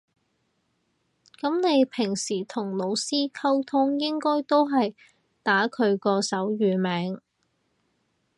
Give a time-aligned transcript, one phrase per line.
[1.39, 4.95] 噉你平時同老師溝通應該都係
[5.43, 7.21] 打佢個手語名